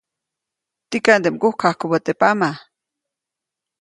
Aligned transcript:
Tikaʼnde 0.89 1.29
mgukjajkubä 1.33 1.97
teʼ 2.05 2.17
pama. 2.19 2.49